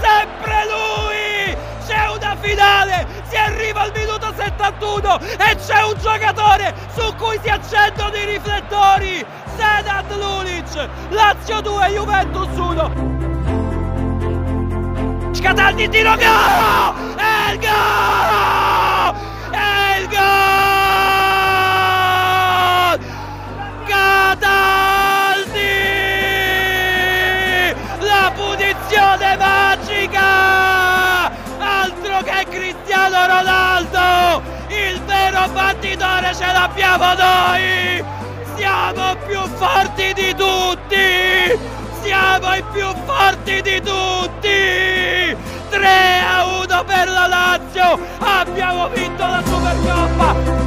[0.00, 7.14] Sempre lui c'è una finale si arriva al minuto 71 e c'è un giocatore su
[7.16, 9.24] cui si accendono i riflettori
[9.56, 13.12] Sedat Lulic Lazio 2 Juventus 1
[15.42, 17.16] Cataldi tiro gol!
[17.16, 19.14] È il gol!
[19.50, 20.62] È il gol!
[28.34, 29.61] punizione magica!
[36.34, 38.04] Ce l'abbiamo noi!
[38.56, 41.58] Siamo più forti di tutti!
[42.02, 45.36] Siamo i più forti di tutti!
[45.70, 45.88] 3
[46.20, 47.98] a 1 per la Lazio!
[48.18, 50.60] Abbiamo vinto la Supercoppa!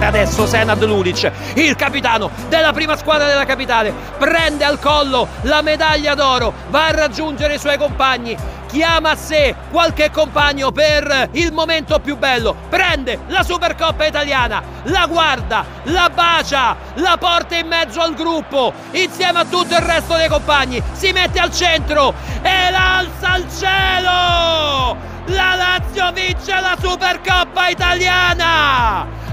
[0.00, 6.14] Adesso Senad Lulic, il capitano della prima squadra della capitale, prende al collo la medaglia
[6.14, 8.36] d'oro, va a raggiungere i suoi compagni,
[8.74, 15.06] chiama a sé qualche compagno per il momento più bello, prende la Supercoppa italiana, la
[15.06, 20.28] guarda, la bacia, la porta in mezzo al gruppo, insieme a tutto il resto dei
[20.28, 25.12] compagni, si mette al centro e l'alza al cielo!
[25.26, 28.43] La Lazio vince la Supercoppa italiana!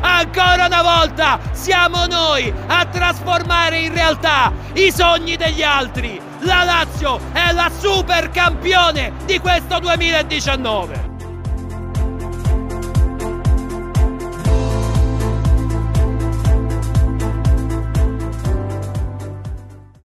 [0.01, 6.19] Ancora una volta siamo noi a trasformare in realtà i sogni degli altri.
[6.39, 11.10] La Lazio è la super campione di questo 2019.